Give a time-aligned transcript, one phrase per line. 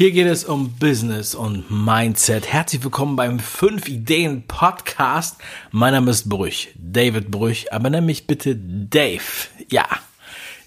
[0.00, 2.50] Hier geht es um Business und Mindset.
[2.50, 5.36] Herzlich willkommen beim 5 Ideen Podcast.
[5.72, 9.20] Mein Name ist Brüch, David Brüch, aber nenn mich bitte Dave.
[9.68, 9.84] Ja,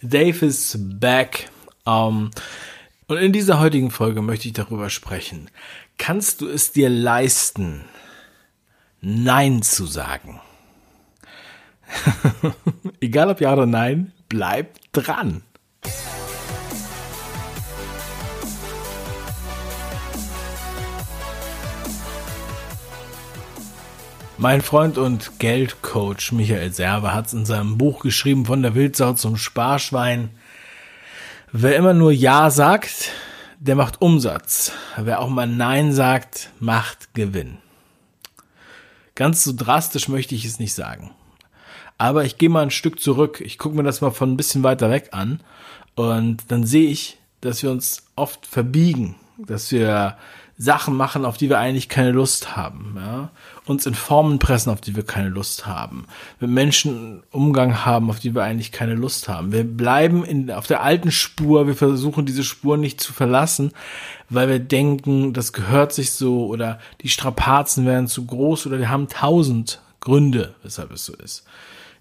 [0.04, 1.50] Dave ist back.
[1.84, 2.30] Um,
[3.08, 5.50] und in dieser heutigen Folge möchte ich darüber sprechen.
[5.98, 7.86] Kannst du es dir leisten,
[9.02, 10.42] Nein zu sagen?
[13.02, 15.42] Egal ob ja oder nein, bleib dran.
[24.44, 29.14] Mein Freund und Geldcoach Michael Serve hat es in seinem Buch geschrieben, von der Wildsau
[29.14, 30.32] zum Sparschwein.
[31.54, 33.12] Wer immer nur Ja sagt,
[33.62, 34.74] der macht Umsatz.
[34.98, 37.60] Wer auch mal Nein sagt, macht Gewinn.
[39.16, 41.12] Ganz so drastisch möchte ich es nicht sagen.
[41.98, 43.40] Aber ich gehe mal ein Stück zurück.
[43.40, 45.40] Ich gucke mir das mal von ein bisschen weiter weg an.
[45.96, 50.18] Und dann sehe ich, dass wir uns oft verbiegen, dass wir
[50.58, 52.94] Sachen machen, auf die wir eigentlich keine Lust haben.
[52.96, 53.32] Ja?
[53.66, 56.06] Uns in Formen pressen, auf die wir keine Lust haben.
[56.40, 59.52] Mit Menschen Umgang haben, auf die wir eigentlich keine Lust haben.
[59.52, 63.72] Wir bleiben in, auf der alten Spur, wir versuchen diese Spur nicht zu verlassen,
[64.30, 68.90] weil wir denken, das gehört sich so oder die Strapazen wären zu groß oder wir
[68.90, 71.46] haben tausend Gründe, weshalb es so ist.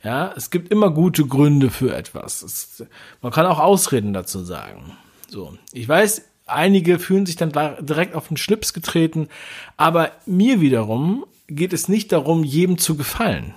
[0.04, 2.42] Ja, es gibt immer gute Gründe für etwas.
[2.42, 2.84] Es,
[3.22, 4.96] man kann auch Ausreden dazu sagen.
[5.28, 9.28] So, ich weiß, Einige fühlen sich dann direkt auf den Schlips getreten,
[9.76, 13.54] aber mir wiederum geht es nicht darum, jedem zu gefallen.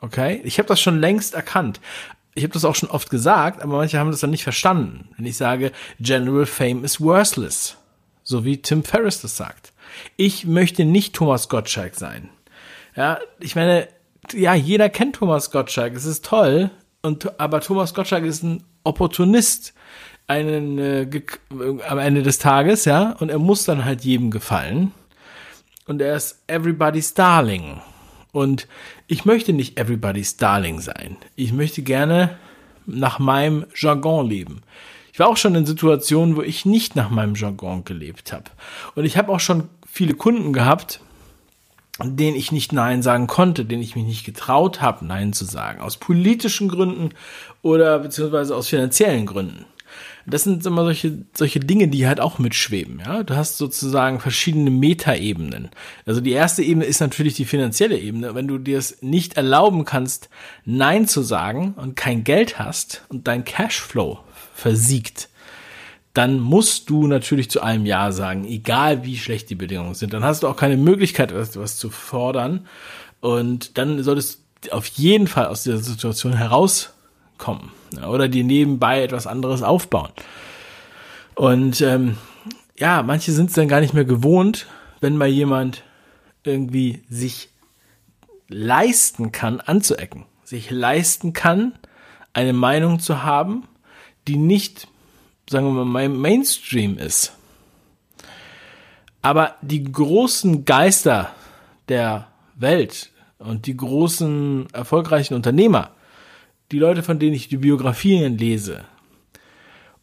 [0.00, 0.40] Okay?
[0.44, 1.80] Ich habe das schon längst erkannt.
[2.34, 5.08] Ich habe das auch schon oft gesagt, aber manche haben das dann nicht verstanden.
[5.16, 7.76] Wenn ich sage, General Fame is worthless,
[8.22, 9.72] so wie Tim Ferriss das sagt.
[10.16, 12.28] Ich möchte nicht Thomas Gottschalk sein.
[12.94, 13.88] Ja, ich meine,
[14.32, 16.70] ja, jeder kennt Thomas Gottschalk, es ist toll,
[17.02, 19.74] und, aber Thomas Gottschalk ist ein Opportunist
[20.26, 21.08] einen äh,
[21.88, 24.92] am Ende des Tages, ja, und er muss dann halt jedem gefallen.
[25.86, 27.80] Und er ist everybody's darling.
[28.32, 28.66] Und
[29.06, 31.16] ich möchte nicht everybody's darling sein.
[31.36, 32.36] Ich möchte gerne
[32.86, 34.62] nach meinem Jargon leben.
[35.12, 38.50] Ich war auch schon in Situationen, wo ich nicht nach meinem Jargon gelebt habe.
[38.94, 41.00] Und ich habe auch schon viele Kunden gehabt,
[42.02, 45.80] denen ich nicht Nein sagen konnte, denen ich mich nicht getraut habe, Nein zu sagen.
[45.80, 47.10] Aus politischen Gründen
[47.62, 49.64] oder beziehungsweise aus finanziellen Gründen
[50.26, 53.22] das sind immer solche, solche Dinge, die halt auch mitschweben, ja.
[53.22, 55.70] Du hast sozusagen verschiedene Metaebenen.
[56.04, 58.34] Also die erste Ebene ist natürlich die finanzielle Ebene.
[58.34, 60.28] Wenn du dir es nicht erlauben kannst,
[60.64, 64.18] Nein zu sagen und kein Geld hast und dein Cashflow
[64.54, 65.28] versiegt,
[66.16, 70.14] dann musst du natürlich zu allem Ja sagen, egal wie schlecht die Bedingungen sind.
[70.14, 72.66] Dann hast du auch keine Möglichkeit, was, zu fordern.
[73.20, 76.94] Und dann solltest du auf jeden Fall aus dieser Situation heraus
[77.38, 77.72] kommen
[78.08, 80.10] oder die nebenbei etwas anderes aufbauen.
[81.34, 82.16] Und ähm,
[82.78, 84.66] ja, manche sind es dann gar nicht mehr gewohnt,
[85.00, 85.82] wenn mal jemand
[86.42, 87.50] irgendwie sich
[88.48, 91.72] leisten kann, anzuecken, sich leisten kann,
[92.32, 93.64] eine Meinung zu haben,
[94.28, 94.88] die nicht,
[95.48, 97.32] sagen wir mal, Mainstream ist.
[99.22, 101.30] Aber die großen Geister
[101.88, 105.90] der Welt und die großen erfolgreichen Unternehmer,
[106.72, 108.84] die Leute, von denen ich die Biografien lese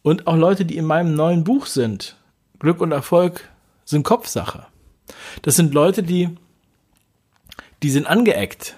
[0.02, 2.16] und auch Leute, die in meinem neuen Buch sind,
[2.58, 3.48] Glück und Erfolg
[3.84, 4.66] sind Kopfsache.
[5.42, 6.36] Das sind Leute, die,
[7.82, 8.76] die sind angeeckt.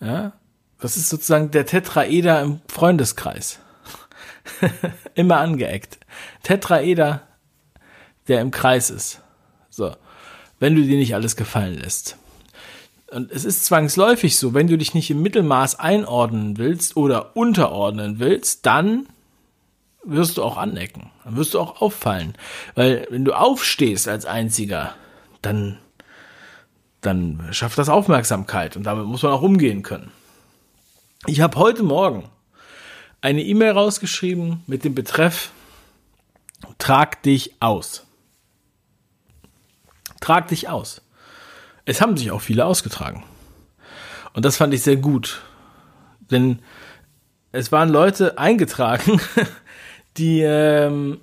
[0.00, 0.32] Ja,
[0.80, 3.60] das ist sozusagen der Tetraeder im Freundeskreis.
[5.14, 5.98] Immer angeeckt.
[6.42, 7.22] Tetraeder,
[8.28, 9.22] der im Kreis ist.
[9.70, 9.96] So.
[10.60, 12.16] Wenn du dir nicht alles gefallen lässt.
[13.10, 18.18] Und es ist zwangsläufig so, wenn du dich nicht im Mittelmaß einordnen willst oder unterordnen
[18.18, 19.08] willst, dann
[20.04, 21.10] wirst du auch anecken.
[21.24, 22.34] Dann wirst du auch auffallen.
[22.74, 24.94] Weil wenn du aufstehst als einziger,
[25.40, 25.78] dann,
[27.00, 30.10] dann schafft das Aufmerksamkeit und damit muss man auch umgehen können.
[31.26, 32.28] Ich habe heute Morgen
[33.20, 35.50] eine E-Mail rausgeschrieben mit dem Betreff
[36.78, 38.04] Trag dich aus.
[40.20, 41.00] Trag dich aus.
[41.88, 43.24] Es haben sich auch viele ausgetragen.
[44.34, 45.40] Und das fand ich sehr gut.
[46.30, 46.58] Denn
[47.50, 49.22] es waren Leute eingetragen,
[50.18, 51.22] die, ähm,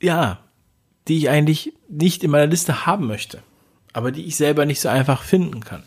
[0.00, 0.38] ja,
[1.08, 3.42] die ich eigentlich nicht in meiner Liste haben möchte.
[3.92, 5.82] Aber die ich selber nicht so einfach finden kann.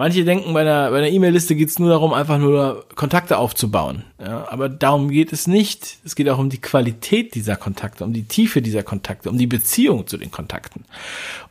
[0.00, 4.04] Manche denken, bei einer bei einer E-Mail-Liste geht es nur darum, einfach nur Kontakte aufzubauen.
[4.18, 5.98] Ja, aber darum geht es nicht.
[6.06, 9.46] Es geht auch um die Qualität dieser Kontakte, um die Tiefe dieser Kontakte, um die
[9.46, 10.86] Beziehung zu den Kontakten.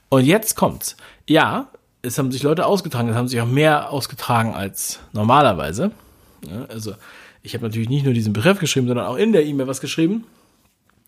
[0.09, 0.97] Und jetzt kommt's.
[1.27, 1.67] Ja,
[2.01, 5.91] es haben sich Leute ausgetragen, es haben sich auch mehr ausgetragen als normalerweise.
[6.49, 6.95] Ja, also
[7.43, 10.25] ich habe natürlich nicht nur diesen Begriff geschrieben, sondern auch in der E-Mail was geschrieben.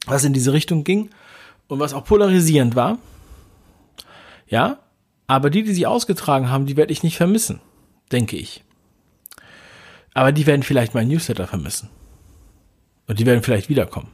[0.05, 1.09] was in diese Richtung ging
[1.67, 2.99] und was auch polarisierend war.
[4.47, 4.77] Ja,
[5.31, 7.61] aber die, die sie ausgetragen haben, die werde ich nicht vermissen,
[8.11, 8.65] denke ich.
[10.13, 11.87] Aber die werden vielleicht meinen Newsletter vermissen.
[13.07, 14.09] Und die werden vielleicht wiederkommen.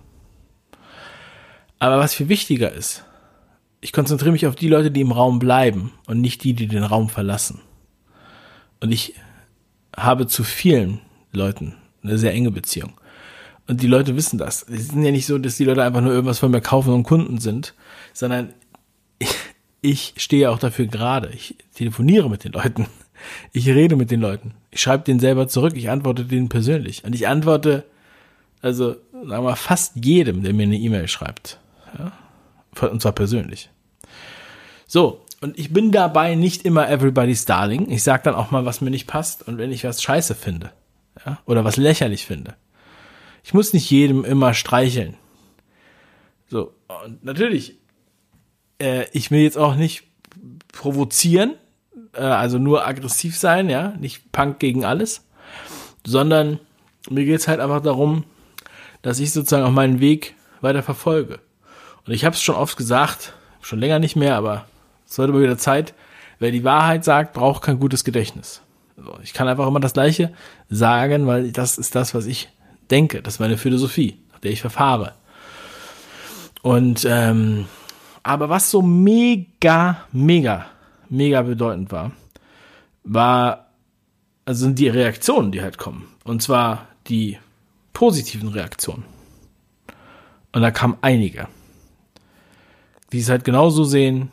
[1.80, 3.04] Aber was viel wichtiger ist,
[3.82, 6.84] ich konzentriere mich auf die Leute, die im Raum bleiben und nicht die, die den
[6.84, 7.62] Raum verlassen.
[8.80, 9.16] Und ich
[9.98, 11.00] habe zu vielen
[11.32, 11.74] Leuten
[12.04, 12.94] eine sehr enge Beziehung.
[13.66, 14.68] Und die Leute wissen das.
[14.70, 17.02] Es ist ja nicht so, dass die Leute einfach nur irgendwas von mir kaufen und
[17.02, 17.74] Kunden sind,
[18.14, 18.54] sondern
[19.82, 21.30] ich, stehe auch dafür gerade.
[21.30, 22.88] Ich telefoniere mit den Leuten.
[23.52, 24.54] Ich rede mit den Leuten.
[24.72, 25.74] Ich schreibe denen selber zurück.
[25.76, 27.04] Ich antworte denen persönlich.
[27.04, 27.84] Und ich antworte,
[28.62, 31.60] also, sagen wir mal, fast jedem, der mir eine E-Mail schreibt.
[31.98, 32.12] Ja?
[32.88, 33.70] Und zwar persönlich.
[34.88, 37.90] So, und ich bin dabei nicht immer everybody's darling.
[37.92, 40.72] Ich sag dann auch mal, was mir nicht passt und wenn ich was scheiße finde.
[41.26, 41.40] Ja?
[41.46, 42.56] Oder was lächerlich finde.
[43.44, 45.16] Ich muss nicht jedem immer streicheln.
[46.50, 46.74] So,
[47.06, 47.76] und natürlich,
[48.80, 50.04] äh, ich will jetzt auch nicht
[50.72, 51.56] provozieren,
[52.14, 55.26] äh, also nur aggressiv sein, ja, nicht Punk gegen alles,
[56.06, 56.60] sondern
[57.10, 58.24] mir geht's halt einfach darum,
[59.02, 61.40] dass ich sozusagen auch meinen Weg weiter verfolge.
[62.06, 64.66] Und ich habe es schon oft gesagt, schon länger nicht mehr, aber
[65.08, 65.94] es wird immer wieder Zeit.
[66.40, 68.62] Wer die Wahrheit sagt, braucht kein gutes Gedächtnis.
[68.98, 70.34] Also ich kann einfach immer das Gleiche
[70.70, 72.50] sagen, weil das ist das, was ich
[72.90, 73.22] denke.
[73.22, 75.14] Das ist meine Philosophie, nach der ich verfahre.
[76.62, 77.66] Und ähm,
[78.28, 80.66] aber was so mega, mega,
[81.10, 82.12] mega bedeutend war,
[83.04, 83.68] war
[84.46, 86.08] also sind die Reaktionen, die halt kommen.
[86.24, 87.38] Und zwar die
[87.94, 89.04] positiven Reaktionen.
[90.54, 91.48] Und da kamen einige
[93.12, 94.30] die es halt genauso sehen,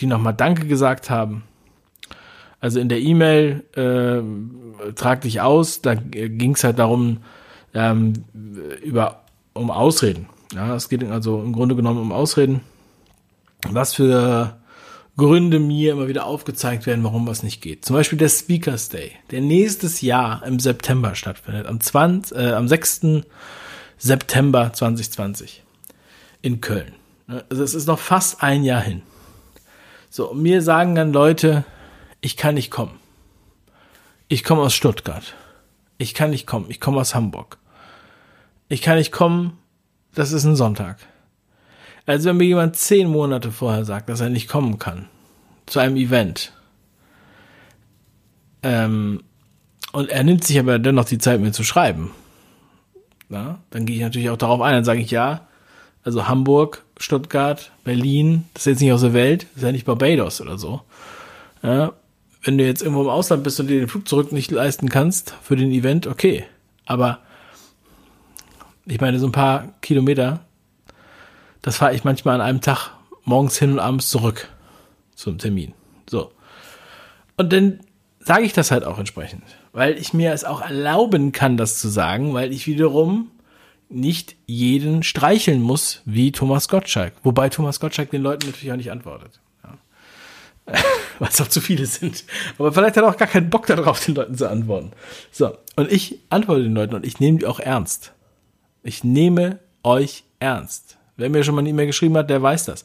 [0.00, 1.44] die nochmal Danke gesagt haben.
[2.60, 7.18] Also in der E-Mail äh, trag dich aus, da ging es halt darum,
[7.74, 8.24] ähm,
[8.82, 10.26] über um Ausreden.
[10.54, 12.60] Ja, es geht also im Grunde genommen um Ausreden.
[13.70, 14.56] Was für
[15.16, 17.84] Gründe mir immer wieder aufgezeigt werden, warum was nicht geht.
[17.84, 22.68] Zum Beispiel der Speakers Day, der nächstes Jahr im September stattfindet, am, 20, äh, am
[22.68, 23.24] 6.
[23.98, 25.62] September 2020
[26.42, 26.92] in Köln.
[27.48, 29.02] Also es ist noch fast ein Jahr hin.
[30.10, 31.64] So, mir sagen dann Leute,
[32.20, 32.98] ich kann nicht kommen.
[34.28, 35.34] Ich komme aus Stuttgart.
[35.98, 36.66] Ich kann nicht kommen.
[36.68, 37.58] Ich komme aus Hamburg.
[38.68, 39.58] Ich kann nicht kommen.
[40.14, 40.98] Das ist ein Sonntag.
[42.06, 45.06] Also wenn mir jemand zehn Monate vorher sagt, dass er nicht kommen kann
[45.66, 46.52] zu einem Event,
[48.62, 49.22] ähm,
[49.92, 52.10] und er nimmt sich aber dennoch die Zeit, mir zu schreiben,
[53.28, 54.74] na, dann gehe ich natürlich auch darauf ein.
[54.74, 55.48] Dann sage ich ja,
[56.04, 59.86] also Hamburg, Stuttgart, Berlin, das ist jetzt nicht aus der Welt, das ist ja nicht
[59.86, 60.82] Barbados oder so.
[61.62, 61.92] Ja,
[62.42, 65.34] wenn du jetzt irgendwo im Ausland bist und dir den Flug zurück nicht leisten kannst
[65.42, 66.44] für den Event, okay.
[66.84, 67.20] Aber
[68.84, 70.45] ich meine, so ein paar Kilometer,
[71.62, 72.90] das fahre ich manchmal an einem Tag
[73.24, 74.48] morgens hin und abends zurück
[75.14, 75.74] zum Termin.
[76.08, 76.32] So.
[77.36, 77.80] Und dann
[78.20, 81.88] sage ich das halt auch entsprechend, weil ich mir es auch erlauben kann, das zu
[81.88, 83.30] sagen, weil ich wiederum
[83.88, 87.14] nicht jeden streicheln muss wie Thomas Gottschalk.
[87.22, 89.40] Wobei Thomas Gottschalk den Leuten natürlich auch nicht antwortet.
[89.62, 89.78] Ja.
[91.18, 92.24] Weil es auch zu viele sind.
[92.58, 94.90] Aber vielleicht hat er auch gar keinen Bock darauf, den Leuten zu antworten.
[95.30, 98.12] So, und ich antworte den Leuten und ich nehme die auch ernst.
[98.82, 100.95] Ich nehme euch ernst.
[101.16, 102.84] Wer mir schon mal eine E-Mail geschrieben hat, der weiß das.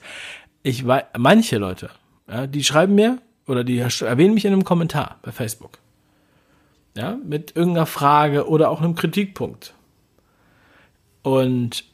[0.64, 1.90] Ich weiß, manche Leute,
[2.28, 5.80] ja, die schreiben mir oder die erwähnen mich in einem Kommentar bei Facebook.
[6.96, 9.74] Ja, mit irgendeiner Frage oder auch einem Kritikpunkt
[11.24, 11.86] und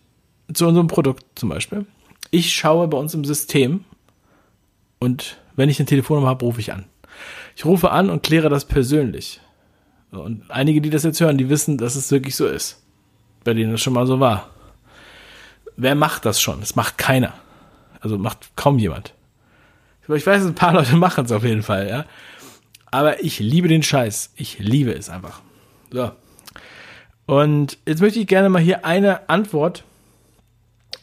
[0.53, 1.85] zu unserem Produkt zum Beispiel.
[2.31, 3.85] Ich schaue bei uns im System
[4.99, 6.85] und wenn ich eine Telefonnummer habe, rufe ich an.
[7.55, 9.41] Ich rufe an und kläre das persönlich.
[10.11, 12.83] Und einige, die das jetzt hören, die wissen, dass es wirklich so ist.
[13.43, 14.49] Bei denen es schon mal so war.
[15.77, 16.59] Wer macht das schon?
[16.59, 17.33] Das macht keiner.
[18.01, 19.13] Also macht kaum jemand.
[20.09, 22.05] Ich weiß, ein paar Leute machen es auf jeden Fall, ja.
[22.89, 24.33] Aber ich liebe den Scheiß.
[24.35, 25.41] Ich liebe es einfach.
[25.91, 26.11] So.
[27.25, 29.83] Und jetzt möchte ich gerne mal hier eine Antwort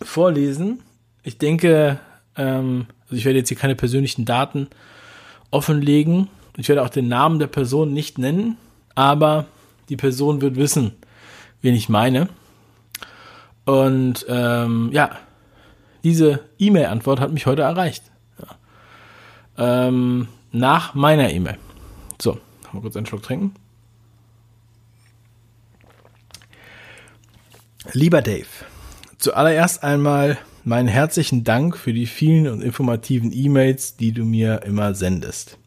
[0.03, 0.83] vorlesen.
[1.23, 2.01] Ich denke,
[2.37, 4.69] ähm, also ich werde jetzt hier keine persönlichen Daten
[5.51, 6.29] offenlegen.
[6.57, 8.57] Ich werde auch den Namen der Person nicht nennen,
[8.95, 9.47] aber
[9.89, 10.93] die Person wird wissen,
[11.63, 12.29] wen ich meine.
[13.65, 15.17] Und ähm, ja,
[16.03, 18.05] diese E-Mail-Antwort hat mich heute erreicht.
[19.57, 19.89] Ja.
[19.89, 21.59] Ähm, nach meiner E-Mail.
[22.21, 22.39] So,
[22.73, 23.55] mal kurz einen Schluck trinken.
[27.93, 28.47] Lieber Dave,
[29.19, 34.95] zuallererst einmal meinen herzlichen Dank für die vielen und informativen E-Mails, die du mir immer
[34.95, 35.59] sendest.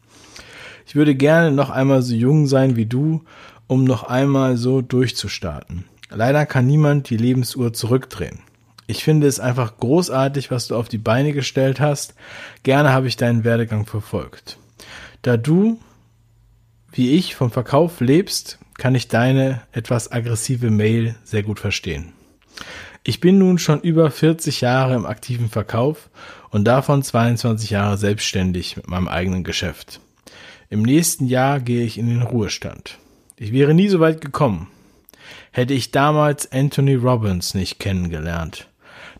[0.86, 3.24] Ich würde gerne noch einmal so jung sein wie du,
[3.66, 5.84] um noch einmal so durchzustarten.
[6.10, 8.40] Leider kann niemand die Lebensuhr zurückdrehen.
[8.86, 12.14] Ich finde es einfach großartig, was du auf die Beine gestellt hast.
[12.62, 14.56] Gerne habe ich deinen Werdegang verfolgt.
[15.20, 15.78] Da du,
[16.92, 22.12] wie ich, vom Verkauf lebst, kann ich deine etwas aggressive Mail sehr gut verstehen.
[23.04, 26.08] Ich bin nun schon über 40 Jahre im aktiven Verkauf
[26.50, 30.00] und davon 22 Jahre selbstständig mit meinem eigenen Geschäft.
[30.70, 32.98] Im nächsten Jahr gehe ich in den Ruhestand.
[33.36, 34.68] Ich wäre nie so weit gekommen,
[35.58, 38.68] hätte ich damals Anthony Robbins nicht kennengelernt.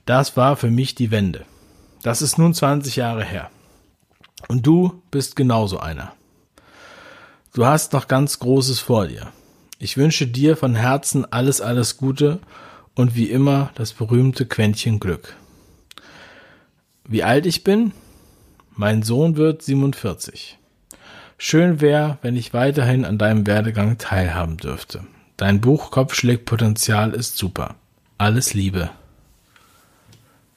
[0.07, 1.45] Das war für mich die Wende.
[2.05, 3.51] Das ist nun 20 Jahre her.
[4.47, 6.13] Und du bist genauso einer.
[7.55, 9.33] Du hast noch ganz Großes vor dir.
[9.81, 12.39] Ich wünsche dir von Herzen alles, alles Gute
[12.95, 15.35] und wie immer das berühmte Quäntchen Glück.
[17.05, 17.91] Wie alt ich bin?
[18.77, 20.57] Mein Sohn wird 47.
[21.37, 25.05] Schön wäre, wenn ich weiterhin an deinem Werdegang teilhaben dürfte.
[25.39, 27.77] Dein Buch Kopfschlägpotenzial ist super.
[28.19, 28.91] Alles Liebe.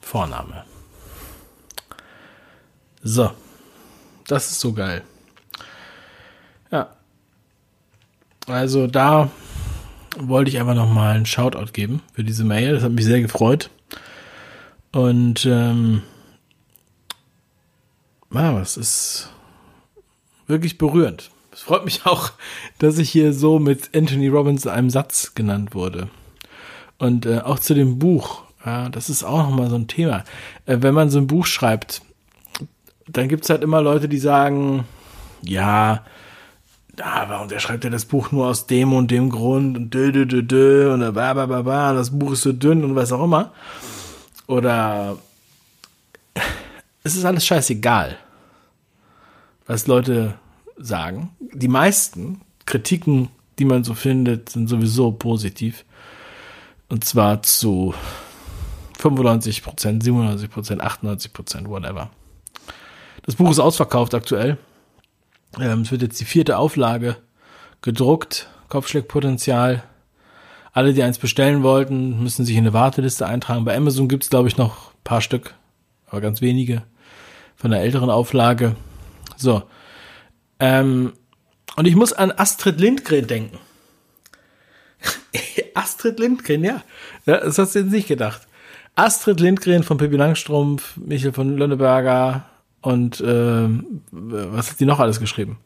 [0.00, 0.64] Vorname.
[3.02, 3.30] So.
[4.26, 5.02] Das ist so geil.
[6.72, 6.96] Ja.
[8.48, 9.30] Also da
[10.18, 12.74] wollte ich einfach nochmal einen Shoutout geben für diese Mail.
[12.74, 13.70] Das hat mich sehr gefreut.
[14.90, 16.02] Und ähm,
[18.32, 19.30] ja, es ist
[20.48, 21.30] wirklich berührend.
[21.52, 22.32] Es freut mich auch,
[22.78, 26.08] dass ich hier so mit Anthony Robbins in einem Satz genannt wurde.
[26.98, 30.24] Und äh, auch zu dem Buch ja, das ist auch nochmal so ein Thema.
[30.66, 32.02] Äh, wenn man so ein Buch schreibt,
[33.08, 34.84] dann gibt's halt immer Leute, die sagen,
[35.42, 36.04] ja,
[37.00, 40.12] ah, warum der schreibt ja das Buch nur aus dem und dem Grund und dö,
[40.12, 43.12] dö, dö, dö und ba, ba, ba, ba, das Buch ist so dünn und was
[43.12, 43.52] auch immer.
[44.46, 45.16] Oder
[47.02, 48.16] es ist alles scheißegal,
[49.66, 50.34] was Leute
[50.76, 51.30] sagen.
[51.52, 53.28] Die meisten Kritiken,
[53.58, 55.84] die man so findet, sind sowieso positiv.
[56.88, 57.94] Und zwar zu
[58.98, 62.10] 95 Prozent, 97 Prozent, 98 Prozent, whatever.
[63.22, 64.58] Das Buch ist ausverkauft aktuell.
[65.60, 67.16] Ähm, es wird jetzt die vierte Auflage
[67.82, 68.48] gedruckt.
[68.68, 69.82] Kopfschlägpotenzial.
[70.72, 73.64] Alle, die eins bestellen wollten, müssen sich in eine Warteliste eintragen.
[73.64, 75.54] Bei Amazon gibt es, glaube ich, noch ein paar Stück,
[76.06, 76.82] aber ganz wenige
[77.56, 78.76] von der älteren Auflage.
[79.36, 79.62] So.
[80.58, 81.12] Ähm,
[81.76, 83.58] und ich muss an Astrid Lindgren denken.
[85.74, 86.82] Astrid Lindgren, ja.
[87.24, 88.46] Das hast du jetzt nicht gedacht.
[88.94, 92.44] Astrid Lindgren von Pippi Langstrumpf, Michael von Lönneberger
[92.82, 93.68] und äh,
[94.10, 95.58] was hat die noch alles geschrieben?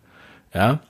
[0.55, 0.81] Ja.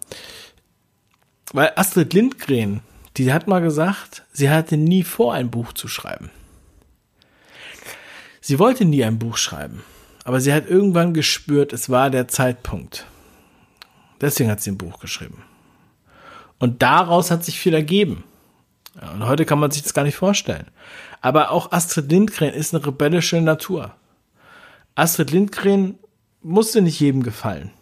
[1.52, 2.80] Weil Astrid Lindgren,
[3.16, 6.30] die hat mal gesagt, sie hatte nie vor, ein Buch zu schreiben.
[8.40, 9.82] Sie wollte nie ein Buch schreiben,
[10.24, 13.06] aber sie hat irgendwann gespürt, es war der Zeitpunkt.
[14.20, 15.42] Deswegen hat sie ein Buch geschrieben.
[16.58, 18.24] Und daraus hat sich viel ergeben.
[19.12, 20.66] Und heute kann man sich das gar nicht vorstellen.
[21.20, 23.94] Aber auch Astrid Lindgren ist eine rebellische Natur.
[24.94, 25.98] Astrid Lindgren
[26.42, 27.72] musste nicht jedem gefallen.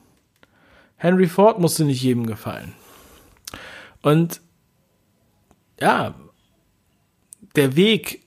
[0.96, 2.72] Henry Ford musste nicht jedem gefallen.
[4.02, 4.40] Und
[5.80, 6.14] ja,
[7.54, 8.24] der Weg,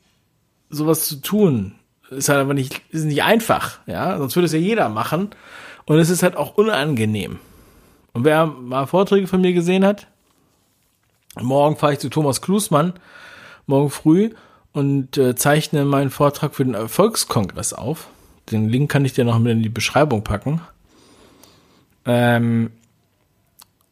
[0.69, 1.75] sowas zu tun,
[2.09, 5.31] ist halt aber nicht, ist nicht einfach, ja, sonst würde es ja jeder machen.
[5.85, 7.39] Und es ist halt auch unangenehm.
[8.17, 10.07] Und wer mal Vorträge von mir gesehen hat,
[11.39, 12.93] morgen fahre ich zu Thomas Klusmann,
[13.67, 14.31] morgen früh,
[14.73, 18.07] und äh, zeichne meinen Vortrag für den Erfolgskongress auf.
[18.51, 20.61] Den Link kann ich dir noch mit in die Beschreibung packen.
[22.05, 22.71] Ähm,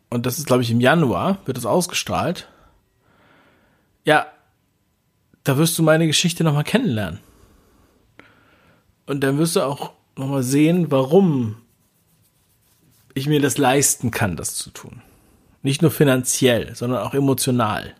[0.09, 2.49] und das ist, glaube ich, im Januar, wird das ausgestrahlt.
[4.05, 4.25] Ja,
[5.43, 7.19] da wirst du meine Geschichte nochmal kennenlernen.
[9.05, 11.57] Und dann wirst du auch nochmal sehen, warum
[13.15, 15.01] ich mir das leisten kann, das zu tun.
[15.63, 17.95] Nicht nur finanziell, sondern auch emotional.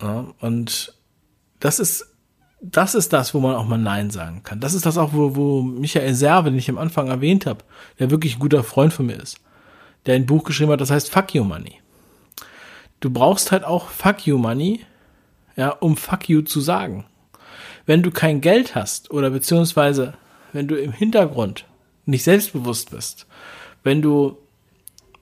[0.00, 0.94] Ja, und
[1.60, 2.14] das ist,
[2.62, 4.60] das ist das, wo man auch mal Nein sagen kann.
[4.60, 7.64] Das ist das auch, wo, wo Michael Serve, den ich am Anfang erwähnt habe,
[7.98, 9.40] der wirklich ein guter Freund von mir ist,
[10.06, 11.80] der ein Buch geschrieben hat, das heißt Fuck You Money.
[13.00, 14.84] Du brauchst halt auch Fuck You Money,
[15.56, 17.04] ja, um Fuck You zu sagen.
[17.86, 20.14] Wenn du kein Geld hast oder beziehungsweise
[20.52, 21.67] wenn du im Hintergrund
[22.08, 23.26] nicht selbstbewusst bist,
[23.84, 24.38] wenn du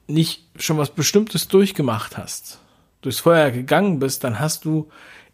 [0.07, 2.59] nicht schon was Bestimmtes durchgemacht hast,
[3.01, 4.89] durchs Feuer gegangen bist, dann hast du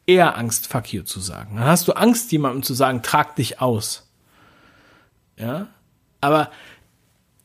[0.06, 1.56] eher Angst, fuck you zu sagen.
[1.56, 4.10] Dann hast du Angst, jemandem zu sagen, trag dich aus.
[5.38, 5.68] Ja?
[6.22, 6.52] Aber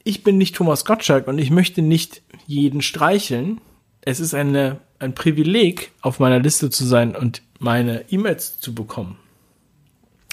[0.05, 3.61] ich bin nicht Thomas Gottschalk und ich möchte nicht jeden streicheln.
[4.01, 9.19] Es ist eine, ein Privileg, auf meiner Liste zu sein und meine E-Mails zu bekommen.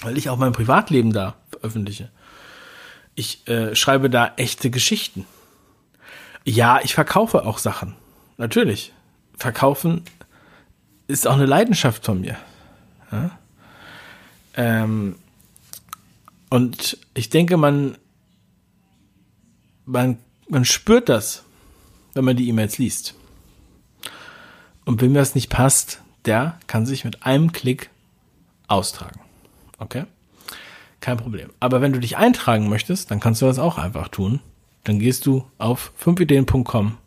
[0.02, 2.10] Weil ich auch mein Privatleben da veröffentliche.
[3.16, 5.26] Ich äh, schreibe da echte Geschichten.
[6.44, 7.96] Ja, ich verkaufe auch Sachen.
[8.36, 8.92] Natürlich
[9.36, 10.02] verkaufen
[11.08, 12.36] ist auch eine Leidenschaft von mir.
[13.10, 13.38] Ja?
[14.54, 15.16] Ähm,
[16.50, 17.96] und ich denke, man,
[19.84, 20.18] man,
[20.48, 21.44] man spürt das,
[22.14, 23.14] wenn man die E-Mails liest.
[24.84, 27.90] Und wem das nicht passt, der kann sich mit einem Klick
[28.68, 29.20] austragen.
[29.78, 30.04] Okay?
[31.06, 31.50] Kein Problem.
[31.60, 34.40] Aber wenn du dich eintragen möchtest, dann kannst du das auch einfach tun.
[34.82, 36.98] Dann gehst du auf 5ideen.com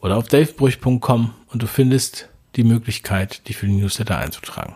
[0.00, 4.74] oder auf davebruch.com und du findest die Möglichkeit, dich für die Newsletter einzutragen.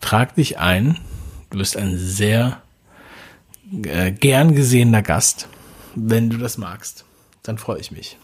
[0.00, 0.96] Trag dich ein.
[1.50, 2.62] Du bist ein sehr
[3.82, 5.46] äh, gern gesehener Gast.
[5.94, 7.04] Wenn du das magst,
[7.42, 8.16] dann freue ich mich.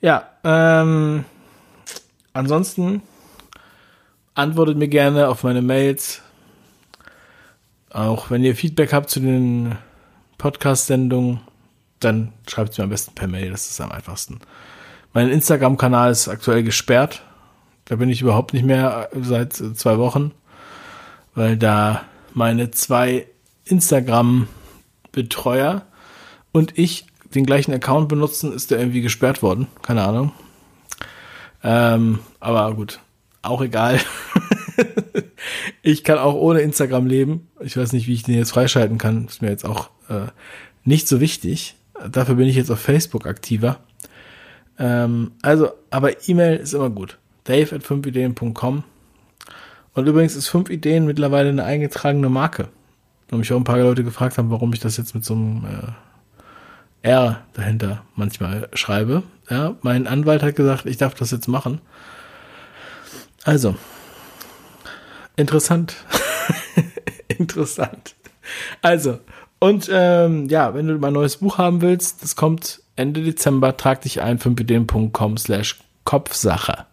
[0.00, 1.24] Ja, ähm,
[2.32, 3.02] ansonsten
[4.34, 6.22] antwortet mir gerne auf meine Mails.
[7.90, 9.76] Auch wenn ihr Feedback habt zu den
[10.36, 11.40] Podcast-Sendungen,
[12.00, 14.40] dann schreibt es mir am besten per Mail, das ist am einfachsten.
[15.12, 17.22] Mein Instagram-Kanal ist aktuell gesperrt.
[17.86, 20.30] Da bin ich überhaupt nicht mehr seit zwei Wochen,
[21.34, 22.02] weil da
[22.34, 23.26] meine zwei
[23.64, 25.82] Instagram-Betreuer
[26.52, 29.66] und ich den gleichen Account benutzen, ist der irgendwie gesperrt worden.
[29.82, 30.30] Keine Ahnung.
[31.62, 33.00] Ähm, aber gut,
[33.42, 34.00] auch egal.
[35.88, 37.48] ich kann auch ohne Instagram leben.
[37.60, 39.26] Ich weiß nicht, wie ich den jetzt freischalten kann.
[39.26, 40.26] Ist mir jetzt auch äh,
[40.84, 41.76] nicht so wichtig.
[42.10, 43.80] Dafür bin ich jetzt auf Facebook aktiver.
[44.78, 47.16] Ähm, also, aber E-Mail ist immer gut.
[47.44, 48.84] Dave at 5ideen.com.
[49.94, 52.68] Und übrigens ist 5 Ideen mittlerweile eine eingetragene Marke.
[53.30, 55.64] Und mich auch ein paar Leute gefragt haben, warum ich das jetzt mit so einem
[57.02, 59.22] äh, R dahinter manchmal schreibe.
[59.48, 61.80] Ja, mein Anwalt hat gesagt, ich darf das jetzt machen.
[63.44, 63.74] Also,
[65.38, 65.96] interessant.
[67.28, 68.14] interessant.
[68.82, 69.18] Also,
[69.58, 74.02] und ähm, ja, wenn du mein neues Buch haben willst, das kommt Ende Dezember, trag
[74.02, 76.86] dich ein, 5ideen.com slash Kopfsache.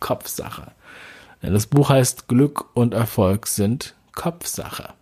[0.00, 0.72] Kopfsache.
[1.40, 4.94] Das Buch heißt Glück und Erfolg sind Kopfsache.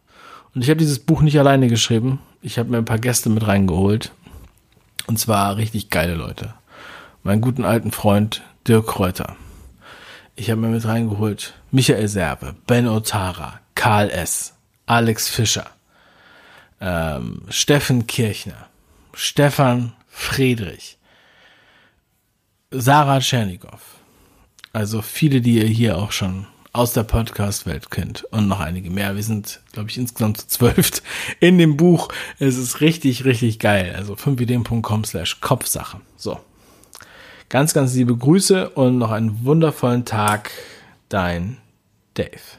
[0.54, 2.20] Und ich habe dieses Buch nicht alleine geschrieben.
[2.42, 4.12] Ich habe mir ein paar Gäste mit reingeholt.
[5.06, 6.54] Und zwar richtig geile Leute.
[7.22, 9.36] Meinen guten alten Freund Dirk Kräuter.
[10.34, 14.52] Ich habe mir mit reingeholt Michael Serbe, Ben Otara, Karl S.,
[14.84, 15.70] Alex Fischer,
[16.82, 18.68] ähm, Steffen Kirchner,
[19.14, 20.98] Stefan Friedrich,
[22.70, 23.80] Sarah Tschernikow.
[24.74, 29.16] Also viele, die ihr hier auch schon aus der Podcast-Welt kennt und noch einige mehr.
[29.16, 30.90] Wir sind, glaube ich, insgesamt zu zwölf
[31.40, 32.08] in dem Buch.
[32.38, 33.94] Es ist richtig, richtig geil.
[33.96, 36.02] Also 5ideen.com slash Kopfsache.
[36.18, 36.38] So.
[37.48, 40.50] Ganz, ganz liebe Grüße und noch einen wundervollen Tag.
[41.08, 41.58] Dein
[42.14, 42.58] Dave.